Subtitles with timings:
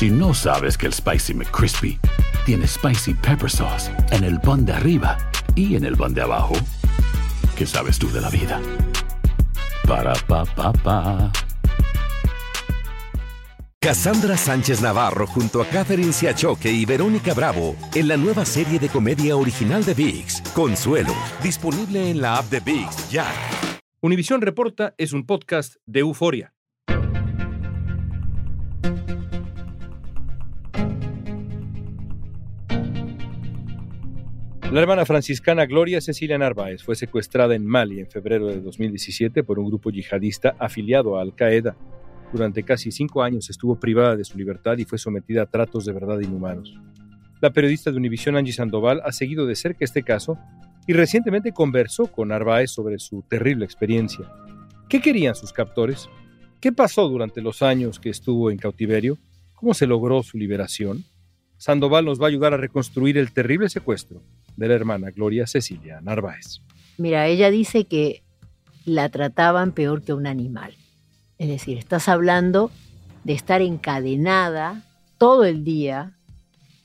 [0.00, 1.98] Si no sabes que el Spicy McCrispy
[2.46, 5.18] tiene Spicy Pepper Sauce en el pan de arriba
[5.54, 6.54] y en el pan de abajo,
[7.54, 8.62] ¿qué sabes tú de la vida?
[9.86, 11.30] Para, pa, pa, pa.
[13.78, 18.88] Cassandra Sánchez Navarro junto a Catherine Siachoque y Verónica Bravo en la nueva serie de
[18.88, 21.12] comedia original de VIX, Consuelo,
[21.42, 23.26] disponible en la app de VIX ya.
[24.00, 26.54] Univisión Reporta es un podcast de euforia.
[34.72, 39.58] La hermana franciscana Gloria Cecilia Narváez fue secuestrada en Mali en febrero de 2017 por
[39.58, 41.76] un grupo yihadista afiliado a Al Qaeda.
[42.32, 45.92] Durante casi cinco años estuvo privada de su libertad y fue sometida a tratos de
[45.92, 46.72] verdad inhumanos.
[47.40, 50.38] La periodista de Univisión Angie Sandoval ha seguido de cerca este caso
[50.86, 54.30] y recientemente conversó con Narváez sobre su terrible experiencia.
[54.88, 56.08] ¿Qué querían sus captores?
[56.60, 59.18] ¿Qué pasó durante los años que estuvo en cautiverio?
[59.56, 61.02] ¿Cómo se logró su liberación?
[61.56, 64.22] Sandoval nos va a ayudar a reconstruir el terrible secuestro
[64.60, 66.60] de la hermana Gloria Cecilia Narváez.
[66.98, 68.22] Mira, ella dice que
[68.84, 70.74] la trataban peor que un animal.
[71.38, 72.70] Es decir, estás hablando
[73.24, 74.82] de estar encadenada
[75.16, 76.12] todo el día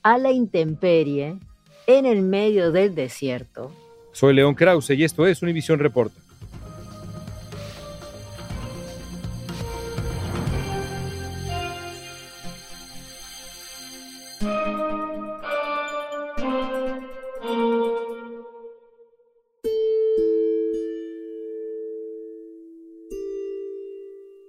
[0.02, 1.38] a la intemperie
[1.86, 3.70] en el medio del desierto.
[4.12, 6.18] Soy León Krause y esto es Univisión Reporta.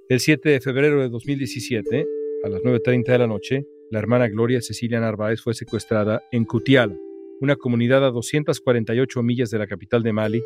[0.09, 2.08] El 7 de febrero de 2017,
[2.45, 6.95] a las 9.30 de la noche, la hermana Gloria Cecilia Narváez fue secuestrada en Cutiala,
[7.41, 10.41] una comunidad a 248 millas de la capital de Mali,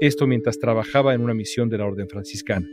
[0.00, 2.68] esto mientras trabajaba en una misión de la Orden Franciscana.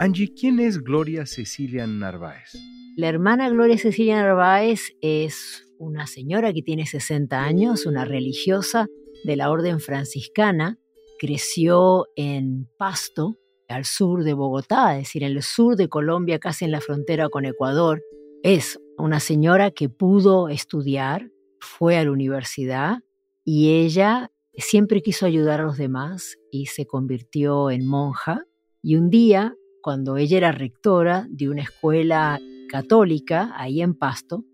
[0.00, 2.58] Angie, ¿quién es Gloria Cecilia Narváez?
[2.96, 8.88] La hermana Gloria Cecilia Narváez es una señora que tiene 60 años, una religiosa
[9.22, 10.80] de la Orden Franciscana,
[11.18, 13.36] creció en Pasto,
[13.68, 17.28] al sur de Bogotá, es decir, en el sur de Colombia, casi en la frontera
[17.28, 18.02] con Ecuador.
[18.42, 22.98] Es una señora que pudo estudiar, fue a la universidad
[23.44, 28.44] y ella siempre quiso ayudar a los demás y se convirtió en monja.
[28.82, 32.38] Y un día, cuando ella era rectora de una escuela
[32.68, 34.44] católica ahí en Pasto,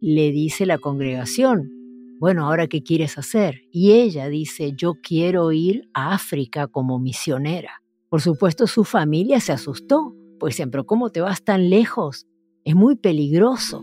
[0.00, 1.75] le dice la congregación,
[2.18, 3.62] bueno, ahora qué quieres hacer?
[3.70, 7.82] Y ella dice, yo quiero ir a África como misionera.
[8.08, 12.26] Por supuesto, su familia se asustó, pues siempre, ¿cómo te vas tan lejos?
[12.64, 13.82] Es muy peligroso.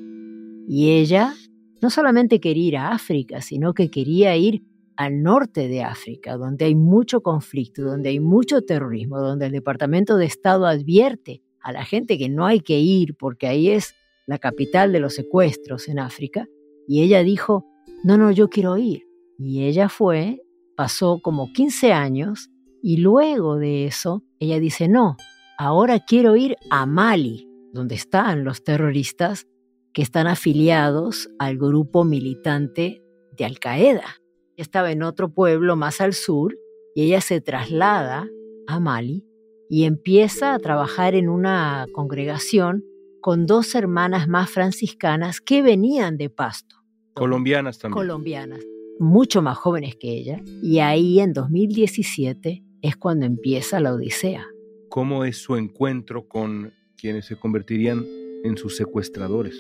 [0.68, 1.34] Y ella
[1.82, 4.64] no solamente quería ir a África, sino que quería ir
[4.96, 10.18] al norte de África, donde hay mucho conflicto, donde hay mucho terrorismo, donde el Departamento
[10.18, 13.96] de Estado advierte a la gente que no hay que ir porque ahí es
[14.26, 16.48] la capital de los secuestros en África.
[16.88, 17.66] Y ella dijo,
[18.04, 19.08] no, no, yo quiero ir.
[19.40, 20.42] Y ella fue,
[20.76, 22.50] pasó como 15 años
[22.82, 25.16] y luego de eso ella dice, no,
[25.58, 29.48] ahora quiero ir a Mali, donde están los terroristas
[29.94, 33.02] que están afiliados al grupo militante
[33.38, 34.18] de Al Qaeda.
[34.58, 36.56] Estaba en otro pueblo más al sur
[36.96, 38.28] y ella se traslada
[38.68, 39.26] a Mali
[39.70, 42.84] y empieza a trabajar en una congregación
[43.22, 46.83] con dos hermanas más franciscanas que venían de Pasto.
[47.14, 47.94] Colombianas también.
[47.94, 48.60] Colombianas,
[49.00, 50.42] mucho más jóvenes que ella.
[50.62, 54.46] Y ahí en 2017 es cuando empieza la Odisea.
[54.90, 58.06] ¿Cómo es su encuentro con quienes se convertirían
[58.44, 59.56] en sus secuestradores?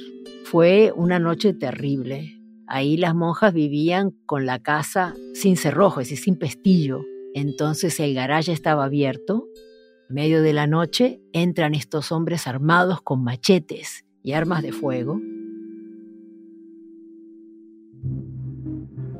[0.45, 2.39] Fue una noche terrible.
[2.67, 7.01] Ahí las monjas vivían con la casa sin cerrojo, es decir, sin pestillo.
[7.33, 9.47] Entonces el garaje estaba abierto.
[10.09, 15.19] En medio de la noche entran estos hombres armados con machetes y armas de fuego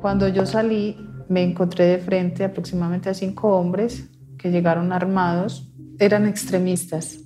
[0.04, 0.98] Cuando yo salí,
[1.30, 5.72] me encontré de frente aproximadamente a cinco hombres que llegaron armados.
[5.98, 7.24] Eran extremistas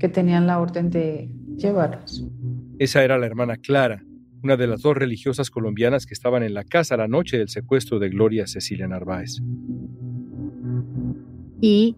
[0.00, 2.26] que tenían la orden de llevarlos.
[2.80, 4.02] Esa era la hermana Clara,
[4.42, 8.00] una de las dos religiosas colombianas que estaban en la casa la noche del secuestro
[8.00, 9.40] de Gloria Cecilia Narváez.
[11.60, 11.96] Y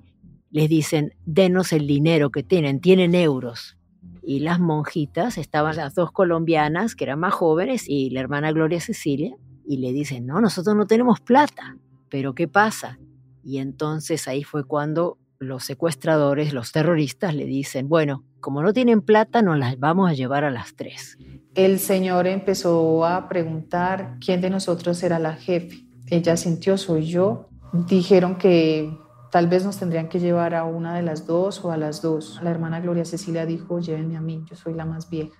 [0.50, 3.78] les dicen, denos el dinero que tienen, tienen euros.
[4.22, 8.81] Y las monjitas, estaban las dos colombianas, que eran más jóvenes, y la hermana Gloria
[8.81, 9.34] Cecilia,
[9.66, 11.76] y le dicen, no, nosotros no tenemos plata,
[12.08, 12.98] pero ¿qué pasa?
[13.44, 19.02] Y entonces ahí fue cuando los secuestradores, los terroristas le dicen, bueno, como no tienen
[19.02, 21.18] plata, nos las vamos a llevar a las tres.
[21.54, 25.84] El señor empezó a preguntar quién de nosotros era la jefe.
[26.08, 27.48] Ella sintió, soy yo.
[27.72, 28.90] Dijeron que
[29.36, 32.40] Tal vez nos tendrían que llevar a una de las dos o a las dos.
[32.42, 35.36] La hermana Gloria Cecilia dijo, llévenme a mí, yo soy la más vieja.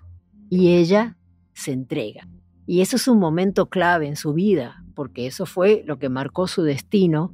[0.51, 1.17] Y ella
[1.55, 2.29] se entrega.
[2.67, 6.49] Y eso es un momento clave en su vida, porque eso fue lo que marcó
[6.49, 7.33] su destino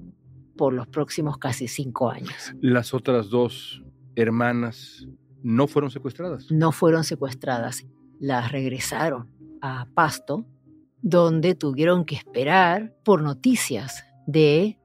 [0.56, 2.55] por los próximos casi cinco años.
[2.61, 3.82] Las otras dos
[4.14, 5.08] hermanas
[5.43, 6.50] no fueron secuestradas.
[6.50, 7.87] No fueron secuestradas,
[8.20, 9.31] las regresaron
[9.62, 10.46] a Pasto,
[11.00, 14.79] donde tuvieron que esperar por noticias de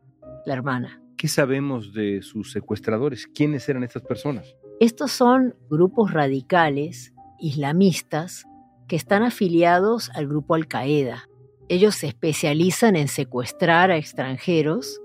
[0.46, 1.02] la hermana.
[1.18, 3.28] ¿Qué sabemos de sus secuestradores?
[3.28, 4.56] ¿Quiénes eran estas personas?
[4.80, 8.46] Estos son grupos radicales islamistas
[8.88, 11.30] que están afiliados al grupo Al-Qaeda.
[11.70, 15.02] Ellos se especializan en secuestrar a extranjeros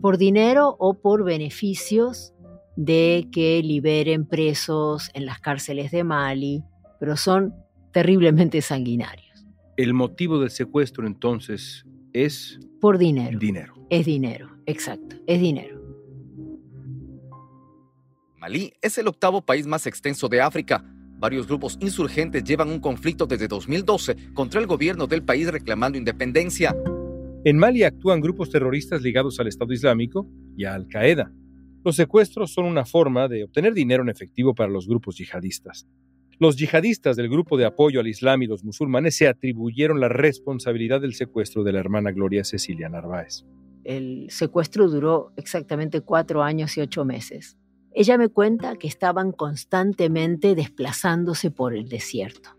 [0.00, 2.32] por dinero o por beneficios
[2.76, 6.62] de que liberen presos en las cárceles de Mali,
[7.00, 7.54] pero son
[7.92, 9.46] terriblemente sanguinarios.
[9.76, 12.60] El motivo del secuestro entonces es...
[12.80, 13.38] Por dinero.
[13.38, 13.74] Dinero.
[13.90, 15.80] Es dinero, exacto, es dinero.
[18.38, 20.84] Malí es el octavo país más extenso de África.
[21.24, 26.76] Varios grupos insurgentes llevan un conflicto desde 2012 contra el gobierno del país reclamando independencia.
[27.44, 31.32] En Mali actúan grupos terroristas ligados al Estado Islámico y a Al Qaeda.
[31.82, 35.88] Los secuestros son una forma de obtener dinero en efectivo para los grupos yihadistas.
[36.38, 41.00] Los yihadistas del grupo de apoyo al Islam y los musulmanes se atribuyeron la responsabilidad
[41.00, 43.46] del secuestro de la hermana Gloria Cecilia Narváez.
[43.84, 47.56] El secuestro duró exactamente cuatro años y ocho meses.
[47.96, 52.50] Ella me cuenta que estaban constantemente desplazándose por el desierto.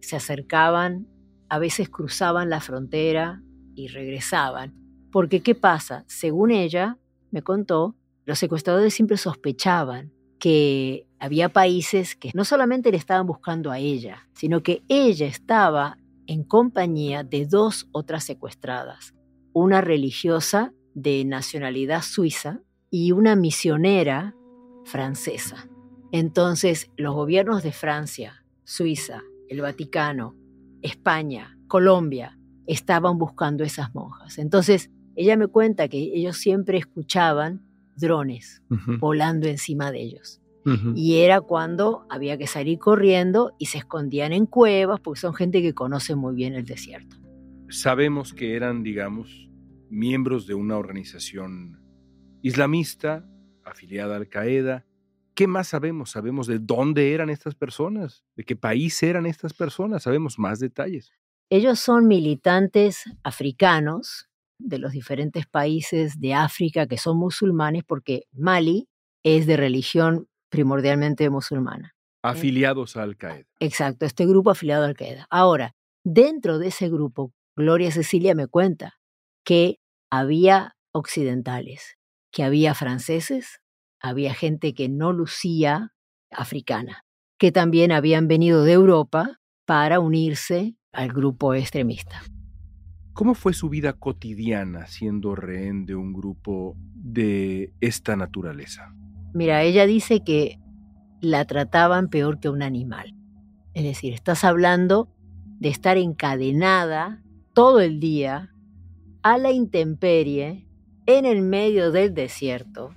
[0.00, 1.06] Se acercaban,
[1.50, 3.42] a veces cruzaban la frontera
[3.74, 4.74] y regresaban.
[5.12, 6.04] Porque, ¿qué pasa?
[6.08, 6.96] Según ella,
[7.30, 7.94] me contó,
[8.24, 14.28] los secuestradores siempre sospechaban que había países que no solamente le estaban buscando a ella,
[14.32, 19.14] sino que ella estaba en compañía de dos otras secuestradas,
[19.52, 22.60] una religiosa de nacionalidad suiza
[22.90, 24.34] y una misionera
[24.84, 25.68] francesa.
[26.12, 30.34] Entonces, los gobiernos de Francia, Suiza, el Vaticano,
[30.82, 34.38] España, Colombia, estaban buscando esas monjas.
[34.38, 37.62] Entonces, ella me cuenta que ellos siempre escuchaban
[37.96, 38.62] drones
[38.98, 40.40] volando encima de ellos.
[40.94, 45.62] Y era cuando había que salir corriendo y se escondían en cuevas, porque son gente
[45.62, 47.16] que conoce muy bien el desierto.
[47.70, 49.50] Sabemos que eran, digamos,
[49.88, 51.80] miembros de una organización
[52.42, 53.26] islamista
[53.70, 54.84] afiliada a Al Qaeda.
[55.34, 56.10] ¿Qué más sabemos?
[56.10, 61.12] Sabemos de dónde eran estas personas, de qué país eran estas personas, sabemos más detalles.
[61.50, 64.28] Ellos son militantes africanos
[64.58, 68.88] de los diferentes países de África que son musulmanes porque Mali
[69.24, 71.94] es de religión primordialmente musulmana.
[72.22, 73.46] Afiliados a Al Qaeda.
[73.60, 75.26] Exacto, este grupo afiliado a Al Qaeda.
[75.30, 75.74] Ahora,
[76.04, 79.00] dentro de ese grupo, Gloria Cecilia me cuenta
[79.44, 79.80] que
[80.10, 81.96] había occidentales,
[82.30, 83.59] que había franceses,
[84.00, 85.92] había gente que no lucía
[86.30, 87.04] africana,
[87.38, 92.22] que también habían venido de Europa para unirse al grupo extremista.
[93.12, 98.94] ¿Cómo fue su vida cotidiana siendo rehén de un grupo de esta naturaleza?
[99.34, 100.58] Mira, ella dice que
[101.20, 103.14] la trataban peor que un animal.
[103.74, 105.08] Es decir, estás hablando
[105.58, 108.54] de estar encadenada todo el día
[109.22, 110.66] a la intemperie
[111.06, 112.94] en el medio del desierto.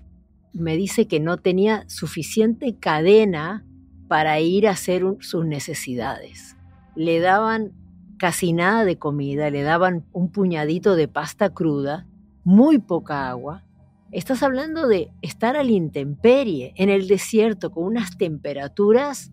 [0.54, 3.66] Me dice que no tenía suficiente cadena
[4.08, 6.56] para ir a hacer sus necesidades.
[6.96, 7.72] Le daban
[8.20, 12.06] casi nada de comida, le daban un puñadito de pasta cruda,
[12.44, 13.64] muy poca agua.
[14.12, 19.32] Estás hablando de estar a la intemperie, en el desierto, con unas temperaturas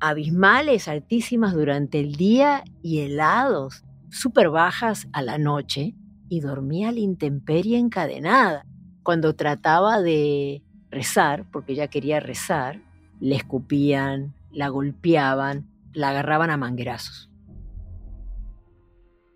[0.00, 5.94] abismales, altísimas durante el día y helados, súper bajas a la noche
[6.28, 8.64] y dormía a la intemperie encadenada.
[9.02, 12.80] Cuando trataba de rezar, porque ella quería rezar,
[13.20, 17.30] le escupían, la golpeaban, la agarraban a manguerazos.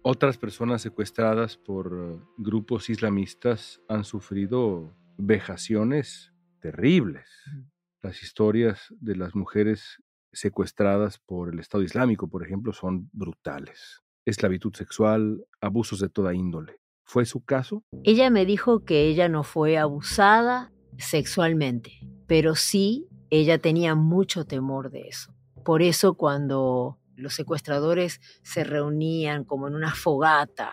[0.02, 7.28] Otras personas secuestradas por grupos islamistas han sufrido vejaciones terribles.
[8.02, 10.02] Las historias de las mujeres
[10.33, 14.02] secuestradas por el Estado Islámico, por ejemplo, son brutales.
[14.25, 16.81] Esclavitud sexual, abusos de toda índole.
[17.04, 17.85] ¿Fue su caso?
[18.04, 21.92] Ella me dijo que ella no fue abusada sexualmente,
[22.26, 25.35] pero sí ella tenía mucho temor de eso.
[25.64, 30.73] Por eso cuando los secuestradores se reunían como en una fogata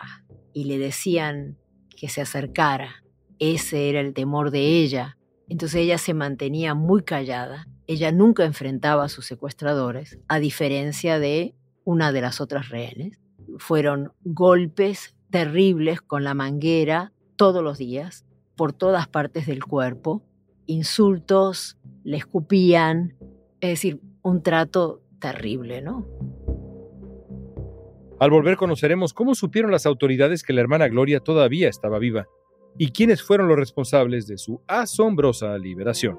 [0.52, 1.58] y le decían
[1.96, 3.04] que se acercara,
[3.38, 5.16] ese era el temor de ella.
[5.48, 7.66] Entonces ella se mantenía muy callada.
[7.86, 13.18] Ella nunca enfrentaba a sus secuestradores, a diferencia de una de las otras rehenes.
[13.58, 20.22] Fueron golpes terribles con la manguera todos los días, por todas partes del cuerpo,
[20.66, 23.16] insultos, le escupían,
[23.60, 26.06] es decir, un trato terrible, ¿no?
[28.18, 32.26] Al volver conoceremos cómo supieron las autoridades que la hermana Gloria todavía estaba viva
[32.76, 36.18] y quiénes fueron los responsables de su asombrosa liberación.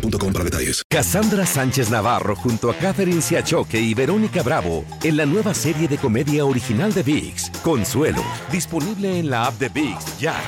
[0.00, 0.82] boostmobile para detalles.
[0.88, 5.98] Cassandra Sánchez Navarro junto a Catherine Siachoque y Verónica Bravo en la nueva serie de
[5.98, 10.40] comedia original de VIX, Consuelo, disponible en la app de VIX ya.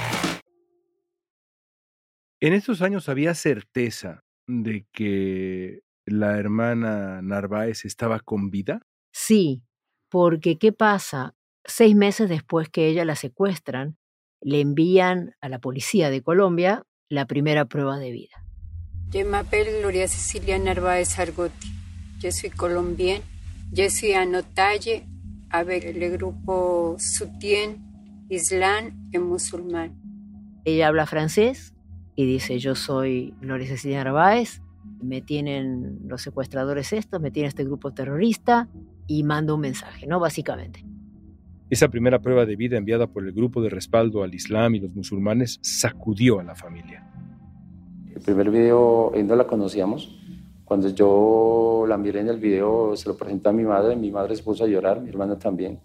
[2.40, 8.80] En estos años había certeza de que la hermana Narváez estaba con vida.
[9.12, 9.62] Sí,
[10.08, 11.34] porque ¿qué pasa?
[11.64, 13.98] Seis meses después que ella la secuestran,
[14.40, 18.49] le envían a la policía de Colombia la primera prueba de vida.
[19.12, 21.72] Je m'appelle Gloria Cecilia Narváez Argotti.
[22.30, 23.22] Suis colombienne.
[23.76, 25.02] Je suis en otage
[25.50, 27.74] avec le grupo Soutien
[28.30, 29.90] Islam et Musulmán.
[30.64, 31.74] Ella habla francés
[32.14, 34.60] y dice, yo soy Gloria Cecilia Narváez,
[35.02, 38.68] me tienen los secuestradores estos, me tiene este grupo terrorista
[39.08, 40.20] y mando un mensaje, ¿no?
[40.20, 40.84] Básicamente.
[41.68, 44.94] Esa primera prueba de vida enviada por el grupo de respaldo al Islam y los
[44.94, 47.10] musulmanes sacudió a la familia.
[48.20, 50.14] El primer video, no la conocíamos.
[50.66, 54.36] Cuando yo la miré en el video, se lo presenté a mi madre, mi madre
[54.36, 55.80] se puso a llorar, mi hermana también,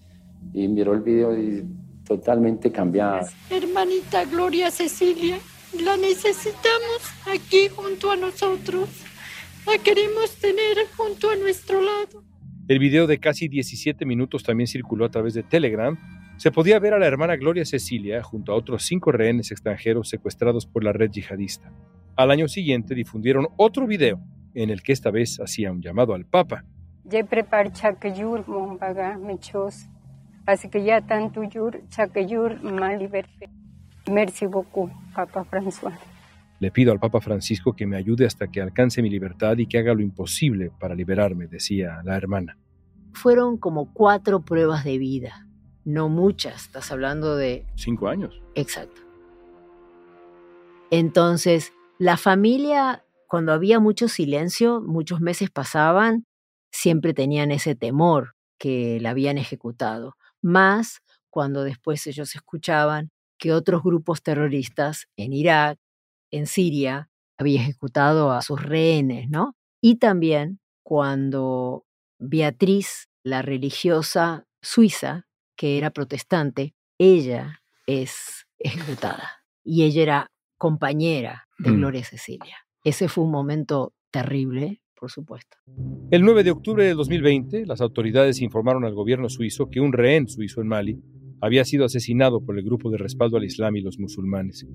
[0.54, 1.66] y miró el video y
[2.06, 3.22] totalmente cambiada.
[3.50, 5.38] Hermanita Gloria Cecilia,
[5.82, 7.00] la necesitamos
[7.34, 8.90] aquí junto a nosotros.
[9.66, 12.22] La queremos tener junto a nuestro lado.
[12.68, 15.98] El video de casi 17 minutos también circuló a través de Telegram.
[16.36, 20.66] Se podía ver a la hermana Gloria Cecilia junto a otros cinco rehenes extranjeros secuestrados
[20.66, 21.72] por la red yihadista.
[22.16, 24.22] Al año siguiente difundieron otro video
[24.54, 26.64] en el que esta vez hacía un llamado al Papa.
[30.46, 31.42] Así que ya tanto
[34.12, 35.98] Merci beaucoup, Papa François.
[36.60, 39.80] Le pido al Papa Francisco que me ayude hasta que alcance mi libertad y que
[39.80, 42.58] haga lo imposible para liberarme, decía la hermana.
[43.14, 45.48] Fueron como cuatro pruebas de vida,
[45.84, 47.66] no muchas, estás hablando de...
[47.76, 48.42] Cinco años.
[48.54, 49.02] Exacto.
[50.92, 56.26] Entonces, la familia, cuando había mucho silencio, muchos meses pasaban,
[56.72, 63.84] siempre tenían ese temor que la habían ejecutado, más cuando después ellos escuchaban que otros
[63.84, 65.78] grupos terroristas en Irak,
[66.32, 69.56] en Siria, habían ejecutado a sus rehenes, ¿no?
[69.82, 71.86] Y también cuando
[72.20, 75.26] Beatriz, la religiosa suiza,
[75.58, 79.44] que era protestante, ella es ejecutada.
[79.64, 81.78] Y ella era compañera de mm.
[81.78, 82.58] Gloria Cecilia.
[82.84, 85.58] Ese fue un momento terrible, por supuesto.
[86.12, 90.28] El 9 de octubre de 2020, las autoridades informaron al gobierno suizo que un rehén
[90.28, 91.00] suizo en Mali
[91.42, 94.66] había sido asesinado por el grupo de respaldo al Islam y los musulmanes.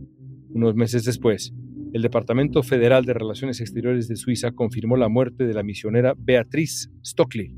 [0.50, 1.52] Unos meses después,
[1.92, 6.90] el Departamento Federal de Relaciones Exteriores de Suiza confirmó la muerte de la misionera Beatriz
[7.04, 7.56] Stockley.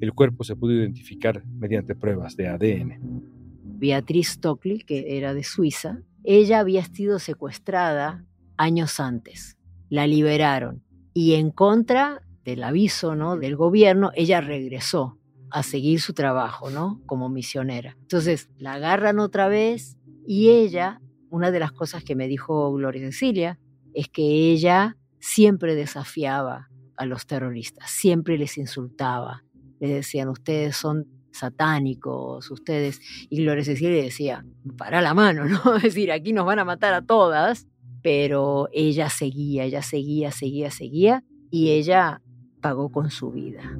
[0.00, 3.22] El cuerpo se pudo identificar mediante pruebas de ADN.
[3.62, 8.24] Beatriz Stockley, que era de Suiza, ella había sido secuestrada
[8.58, 9.56] años antes.
[9.88, 10.84] La liberaron
[11.14, 13.36] y en contra del aviso ¿no?
[13.36, 15.18] del gobierno, ella regresó
[15.50, 17.00] a seguir su trabajo ¿no?
[17.06, 17.96] como misionera.
[18.02, 19.96] Entonces la agarran otra vez
[20.26, 21.00] y ella,
[21.30, 23.58] una de las cosas que me dijo Gloria Cecilia,
[23.94, 29.44] es que ella siempre desafiaba a los terroristas, siempre les insultaba,
[29.80, 33.00] les decían, ustedes son satánicos, ustedes.
[33.30, 34.44] Y Gloria Cecilia decía,
[34.76, 35.60] para la mano, ¿no?
[35.76, 37.66] Es decir, aquí nos van a matar a todas,
[38.10, 42.22] pero ella seguía, ella seguía, seguía, seguía, y ella
[42.62, 43.78] pagó con su vida.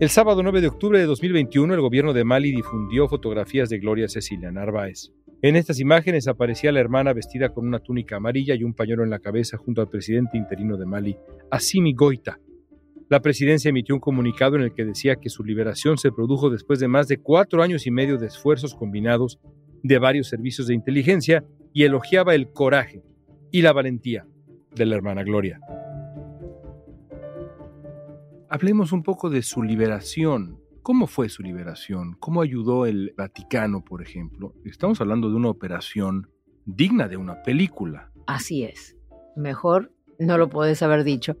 [0.00, 4.08] El sábado 9 de octubre de 2021, el gobierno de Mali difundió fotografías de Gloria
[4.08, 5.12] Cecilia Narváez.
[5.40, 9.10] En estas imágenes aparecía la hermana vestida con una túnica amarilla y un pañuelo en
[9.10, 11.16] la cabeza junto al presidente interino de Mali,
[11.52, 12.40] Assimi Goita.
[13.10, 16.78] La presidencia emitió un comunicado en el que decía que su liberación se produjo después
[16.78, 19.40] de más de cuatro años y medio de esfuerzos combinados
[19.82, 23.02] de varios servicios de inteligencia y elogiaba el coraje
[23.50, 24.28] y la valentía
[24.76, 25.58] de la hermana Gloria.
[28.48, 30.60] Hablemos un poco de su liberación.
[30.82, 32.14] ¿Cómo fue su liberación?
[32.20, 34.54] ¿Cómo ayudó el Vaticano, por ejemplo?
[34.64, 36.30] Estamos hablando de una operación
[36.64, 38.12] digna de una película.
[38.28, 38.96] Así es.
[39.34, 41.36] Mejor no lo podés haber dicho.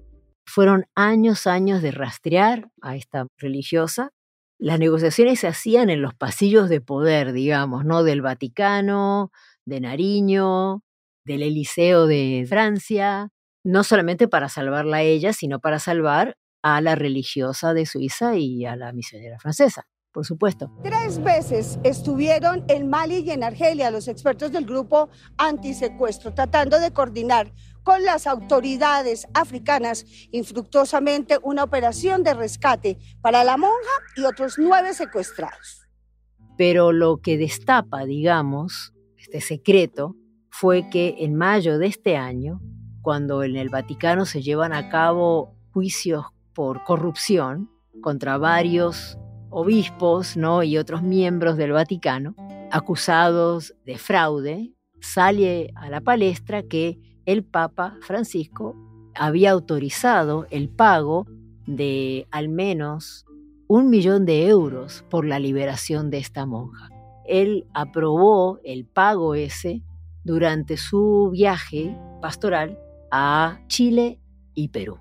[0.50, 4.10] Fueron años, años de rastrear a esta religiosa.
[4.58, 8.02] Las negociaciones se hacían en los pasillos de poder, digamos, ¿no?
[8.02, 9.30] Del Vaticano,
[9.64, 10.82] de Nariño,
[11.24, 13.28] del Eliseo de Francia,
[13.64, 18.66] no solamente para salvarla a ella, sino para salvar a la religiosa de Suiza y
[18.66, 20.70] a la misionera francesa, por supuesto.
[20.82, 26.92] Tres veces estuvieron en Mali y en Argelia los expertos del grupo antisecuestro tratando de
[26.92, 27.52] coordinar
[27.82, 33.74] con las autoridades africanas infructuosamente una operación de rescate para la monja
[34.16, 35.88] y otros nueve secuestrados.
[36.56, 40.16] Pero lo que destapa, digamos, este secreto,
[40.50, 42.60] fue que en mayo de este año,
[43.00, 47.70] cuando en el Vaticano se llevan a cabo juicios por corrupción
[48.02, 49.16] contra varios
[49.50, 50.62] obispos ¿no?
[50.62, 52.34] y otros miembros del Vaticano,
[52.70, 58.74] acusados de fraude, sale a la palestra que el Papa Francisco
[59.14, 61.26] había autorizado el pago
[61.66, 63.26] de al menos
[63.68, 66.88] un millón de euros por la liberación de esta monja.
[67.26, 69.82] Él aprobó el pago ese
[70.24, 72.78] durante su viaje pastoral
[73.10, 74.20] a Chile
[74.54, 74.98] y Perú.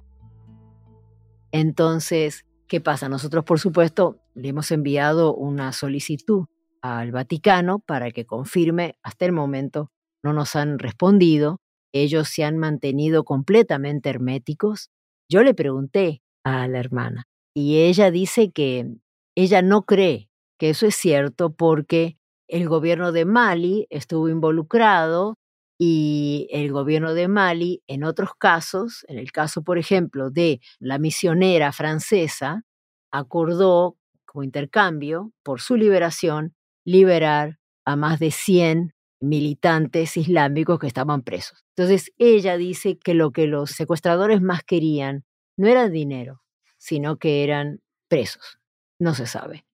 [1.51, 3.10] Entonces, ¿qué pasa?
[3.10, 6.46] Nosotros, por supuesto, le hemos enviado una solicitud
[6.82, 8.98] al Vaticano para que confirme.
[9.04, 9.92] Hasta el momento
[10.24, 11.60] no nos han respondido.
[11.92, 14.92] Ellos se han mantenido completamente herméticos.
[15.28, 18.88] Yo le pregunté a la hermana y ella dice que
[19.36, 25.38] ella no cree que eso es cierto porque el gobierno de Mali estuvo involucrado
[25.81, 31.00] y el gobierno de Mali, en otros casos, en el caso, por ejemplo, de la
[31.00, 32.65] misionera francesa,
[33.12, 41.24] acordó como intercambio por su liberación liberar a más de 100 militantes islámicos que estaban
[41.24, 41.63] presos.
[41.77, 45.24] Entonces ella dice que lo que los secuestradores más querían
[45.57, 46.44] no era dinero,
[46.77, 48.59] sino que eran presos.
[49.00, 49.65] No se sabe.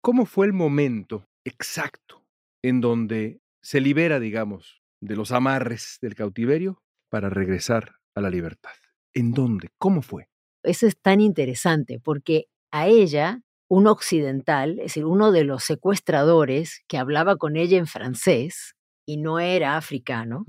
[0.00, 2.24] ¿Cómo fue el momento exacto
[2.62, 8.70] en donde se libera, digamos, de los amarres del cautiverio para regresar a la libertad.
[9.12, 9.70] ¿En dónde?
[9.76, 10.28] ¿Cómo fue?
[10.62, 16.82] Eso es tan interesante porque a ella, un occidental, es decir, uno de los secuestradores
[16.88, 20.44] que hablaba con ella en francés y no era africano,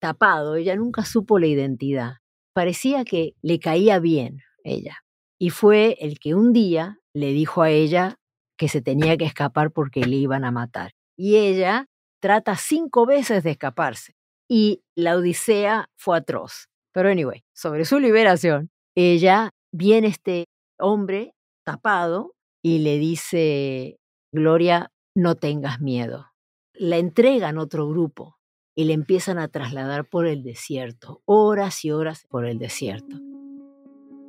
[0.00, 2.14] tapado, ella nunca supo la identidad.
[2.52, 4.98] Parecía que le caía bien ella.
[5.38, 8.16] Y fue el que un día le dijo a ella
[8.58, 10.92] que se tenía que escapar porque le iban a matar.
[11.16, 11.86] Y ella
[12.20, 14.14] trata cinco veces de escaparse
[14.48, 16.68] y la odisea fue atroz.
[16.92, 20.46] Pero anyway, sobre su liberación, ella viene este
[20.78, 23.98] hombre tapado y le dice,
[24.32, 26.26] Gloria, no tengas miedo.
[26.74, 28.38] La entregan otro grupo
[28.74, 33.16] y le empiezan a trasladar por el desierto, horas y horas por el desierto.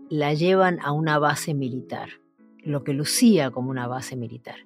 [0.10, 2.10] La llevan a una base militar,
[2.64, 4.66] lo que lucía como una base militar.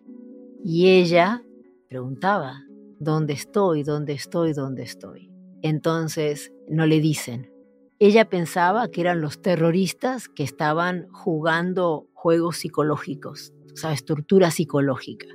[0.63, 1.43] Y ella
[1.87, 2.63] preguntaba,
[3.01, 3.81] ¿dónde estoy?
[3.81, 4.53] ¿Dónde estoy?
[4.53, 5.31] ¿Dónde estoy?
[5.63, 7.51] Entonces no le dicen.
[7.97, 14.05] Ella pensaba que eran los terroristas que estaban jugando juegos psicológicos, ¿sabes?
[14.05, 15.27] Tortura psicológica.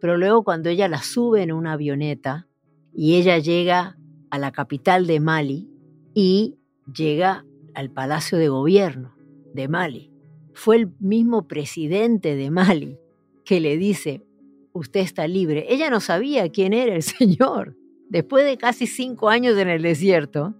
[0.00, 2.46] Pero luego cuando ella la sube en una avioneta
[2.94, 3.96] y ella llega
[4.30, 5.70] a la capital de Mali
[6.14, 6.58] y
[6.94, 7.44] llega
[7.74, 9.14] al Palacio de Gobierno
[9.54, 10.12] de Mali,
[10.52, 12.98] fue el mismo presidente de Mali
[13.44, 14.27] que le dice,
[14.72, 15.66] usted está libre.
[15.68, 17.76] Ella no sabía quién era el Señor.
[18.08, 20.54] Después de casi cinco años en el desierto,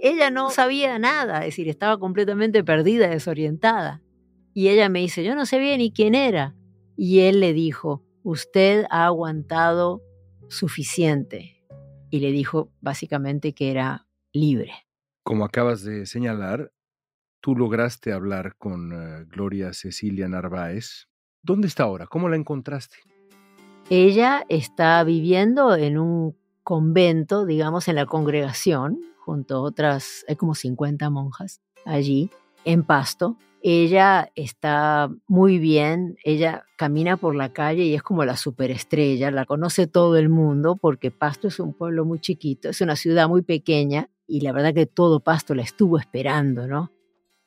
[0.00, 4.02] ella no sabía nada, es decir, estaba completamente perdida, desorientada.
[4.52, 6.54] Y ella me dice, yo no sabía ni quién era.
[6.96, 10.02] Y él le dijo, usted ha aguantado
[10.48, 11.64] suficiente.
[12.10, 14.72] Y le dijo básicamente que era libre.
[15.24, 16.70] Como acabas de señalar,
[17.40, 21.08] tú lograste hablar con eh, Gloria Cecilia Narváez.
[21.42, 22.06] ¿Dónde está ahora?
[22.06, 22.96] ¿Cómo la encontraste?
[23.90, 30.54] Ella está viviendo en un convento, digamos, en la congregación, junto a otras, hay como
[30.54, 32.30] 50 monjas allí,
[32.64, 33.36] en Pasto.
[33.62, 39.44] Ella está muy bien, ella camina por la calle y es como la superestrella, la
[39.44, 43.42] conoce todo el mundo porque Pasto es un pueblo muy chiquito, es una ciudad muy
[43.42, 46.90] pequeña y la verdad que todo Pasto la estuvo esperando, ¿no?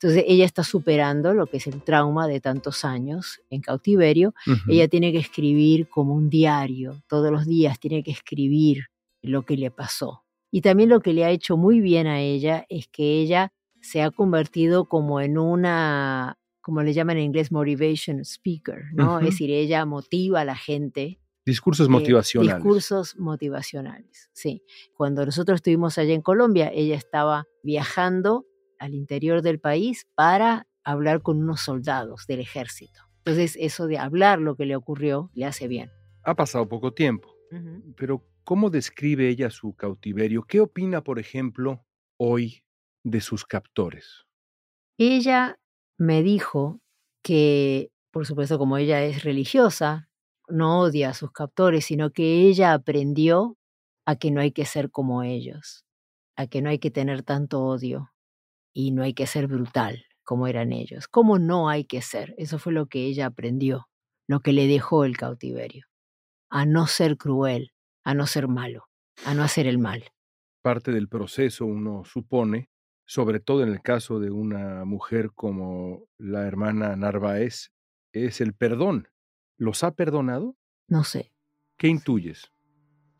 [0.00, 4.32] Entonces ella está superando lo que es el trauma de tantos años en cautiverio.
[4.68, 8.84] Ella tiene que escribir como un diario, todos los días tiene que escribir
[9.22, 10.24] lo que le pasó.
[10.52, 14.02] Y también lo que le ha hecho muy bien a ella es que ella se
[14.02, 19.20] ha convertido como en una como le llaman en inglés, motivation speaker, ¿no?
[19.20, 21.18] Es decir, ella motiva a la gente.
[21.46, 22.56] Discursos motivacionales.
[22.56, 24.62] Discursos motivacionales, sí.
[24.94, 28.44] Cuando nosotros estuvimos allá en Colombia, ella estaba viajando
[28.78, 33.00] al interior del país para hablar con unos soldados del ejército.
[33.18, 35.90] Entonces, eso de hablar lo que le ocurrió le hace bien.
[36.22, 37.34] Ha pasado poco tiempo,
[37.96, 40.44] pero ¿cómo describe ella su cautiverio?
[40.44, 41.84] ¿Qué opina, por ejemplo,
[42.16, 42.64] hoy
[43.04, 44.26] de sus captores?
[44.98, 45.58] Ella
[45.98, 46.80] me dijo
[47.22, 50.08] que, por supuesto, como ella es religiosa,
[50.48, 53.58] no odia a sus captores, sino que ella aprendió
[54.06, 55.84] a que no hay que ser como ellos,
[56.36, 58.10] a que no hay que tener tanto odio
[58.78, 61.08] y no hay que ser brutal como eran ellos.
[61.08, 62.36] ¿Cómo no hay que ser?
[62.38, 63.88] Eso fue lo que ella aprendió,
[64.28, 65.86] lo que le dejó el cautiverio,
[66.48, 67.72] a no ser cruel,
[68.04, 68.84] a no ser malo,
[69.24, 70.04] a no hacer el mal.
[70.62, 72.70] Parte del proceso, uno supone,
[73.04, 77.72] sobre todo en el caso de una mujer como la hermana Narváez,
[78.12, 79.08] es el perdón.
[79.56, 80.54] ¿Los ha perdonado?
[80.86, 81.32] No sé.
[81.78, 82.52] ¿Qué intuyes?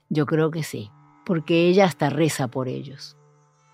[0.08, 0.92] Yo creo que sí,
[1.26, 3.17] porque ella hasta reza por ellos.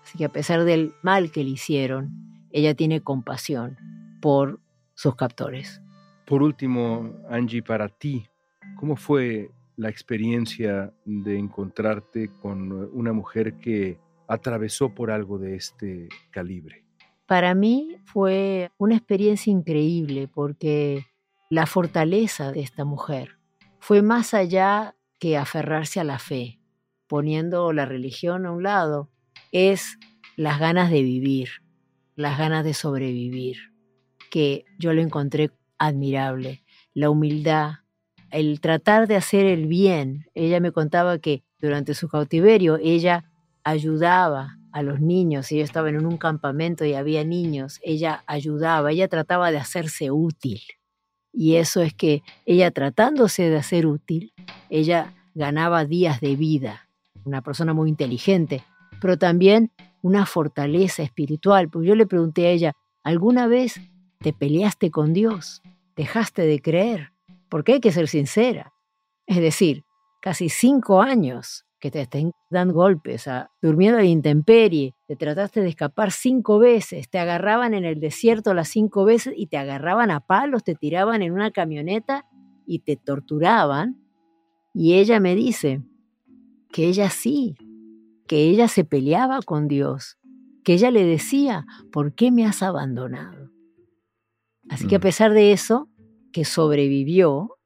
[0.05, 2.11] Así que a pesar del mal que le hicieron,
[2.51, 3.75] ella tiene compasión
[4.21, 4.59] por
[4.93, 5.81] sus captores.
[6.27, 8.27] Por último, Angie, para ti,
[8.75, 16.07] ¿cómo fue la experiencia de encontrarte con una mujer que atravesó por algo de este
[16.29, 16.85] calibre?
[17.25, 21.07] Para mí fue una experiencia increíble porque
[21.49, 23.39] la fortaleza de esta mujer
[23.79, 26.59] fue más allá que aferrarse a la fe,
[27.07, 29.09] poniendo la religión a un lado,
[29.51, 29.97] es
[30.35, 31.49] las ganas de vivir,
[32.15, 33.57] las ganas de sobrevivir,
[34.29, 37.75] que yo lo encontré admirable, la humildad,
[38.31, 40.25] el tratar de hacer el bien.
[40.33, 43.31] Ella me contaba que durante su cautiverio ella
[43.63, 49.07] ayudaba a los niños, ella estaba en un campamento y había niños, ella ayudaba, ella
[49.07, 50.61] trataba de hacerse útil.
[51.31, 54.33] Y eso es que ella tratándose de hacer útil,
[54.69, 56.89] ella ganaba días de vida,
[57.23, 58.63] una persona muy inteligente,
[59.05, 61.69] pero también una fortaleza espiritual.
[61.69, 63.79] Porque yo le pregunté a ella, ¿alguna vez
[64.17, 65.61] te peleaste con Dios?
[65.95, 67.11] ¿Dejaste de creer?
[67.47, 68.73] Porque hay que ser sincera.
[69.27, 69.83] Es decir,
[70.23, 75.69] casi cinco años que te estén dando golpes, a, durmiendo en intemperie, te trataste de
[75.69, 80.21] escapar cinco veces, te agarraban en el desierto las cinco veces y te agarraban a
[80.21, 82.25] palos, te tiraban en una camioneta
[82.65, 84.01] y te torturaban.
[84.73, 85.83] Y ella me dice
[86.71, 87.55] que ella sí,
[88.27, 90.17] que ella se peleaba con Dios,
[90.63, 93.51] que ella le decía, ¿por qué me has abandonado?
[94.69, 95.01] Así que a mm.
[95.01, 95.89] pesar de eso,
[96.31, 97.57] que sobrevivió,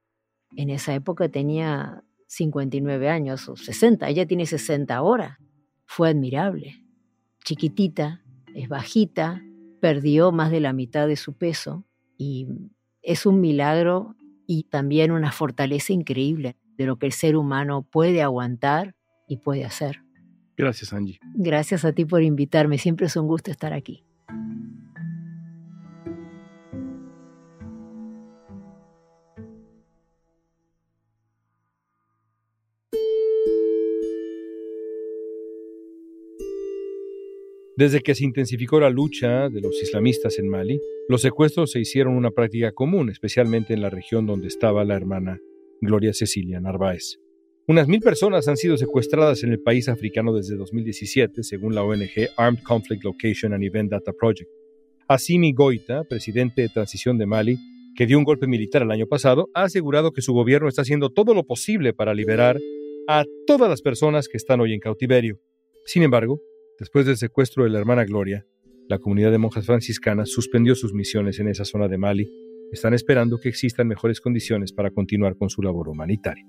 [0.55, 5.39] en esa época tenía 59 años o 60, ella tiene 60 ahora.
[5.85, 6.83] Fue admirable.
[7.43, 8.21] Chiquitita,
[8.53, 9.41] es bajita,
[9.79, 11.85] perdió más de la mitad de su peso
[12.17, 12.47] y
[13.01, 18.21] es un milagro y también una fortaleza increíble de lo que el ser humano puede
[18.21, 18.95] aguantar
[19.27, 20.01] y puede hacer.
[20.59, 21.21] Gracias, Angie.
[21.35, 22.77] Gracias a ti por invitarme.
[22.77, 24.03] Siempre es un gusto estar aquí.
[37.77, 42.17] Desde que se intensificó la lucha de los islamistas en Mali, los secuestros se hicieron
[42.17, 45.39] una práctica común, especialmente en la región donde estaba la hermana
[45.79, 47.17] Gloria Cecilia Narváez.
[47.69, 52.27] Unas mil personas han sido secuestradas en el país africano desde 2017, según la ONG
[52.36, 54.49] Armed Conflict Location and Event Data Project.
[55.08, 57.58] Assimi Goita, presidente de transición de Mali,
[57.95, 61.12] que dio un golpe militar el año pasado, ha asegurado que su gobierno está haciendo
[61.12, 62.60] todo lo posible para liberar
[63.08, 65.39] a todas las personas que están hoy en cautiverio.
[65.86, 66.41] Sin embargo,
[66.79, 68.45] Después del secuestro de la hermana Gloria,
[68.88, 72.32] la comunidad de monjas franciscanas suspendió sus misiones en esa zona de Mali.
[72.71, 76.45] Están esperando que existan mejores condiciones para continuar con su labor humanitaria.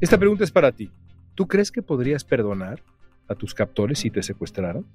[0.00, 0.90] Esta pregunta es para ti.
[1.34, 2.82] ¿Tú crees que podrías perdonar
[3.26, 4.86] a tus captores si te secuestraran?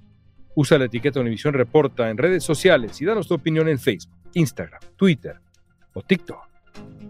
[0.54, 4.80] Usa la etiqueta Univisión Reporta en redes sociales y danos tu opinión en Facebook, Instagram,
[4.96, 5.36] Twitter
[5.92, 6.38] o TikTok.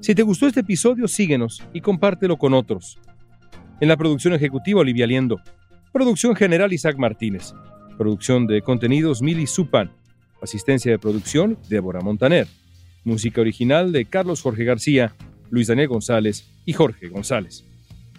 [0.01, 2.99] Si te gustó este episodio, síguenos y compártelo con otros.
[3.81, 5.41] En la producción ejecutiva, Olivia Liendo.
[5.93, 7.55] Producción general, Isaac Martínez.
[7.97, 9.93] Producción de contenidos, Mili Supan.
[10.43, 12.49] Asistencia de producción, Débora Montaner.
[13.05, 15.15] Música original de Carlos Jorge García,
[15.51, 17.65] Luis Daniel González y Jorge González.